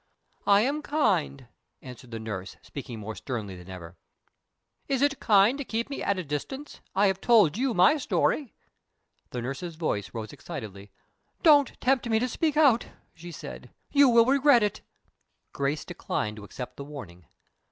[0.47, 1.45] "I am kind,"
[1.83, 3.97] answered the nurse, speaking more sternly than ever.
[4.87, 6.81] "Is it kind to keep me at a distance?
[6.95, 8.55] I have told you my story."
[9.29, 10.89] The nurse's voice rose excitedly.
[11.43, 14.81] "Don't tempt me to speak out," she said; "you will regret it."
[15.53, 17.27] Grace declined to accept the warning.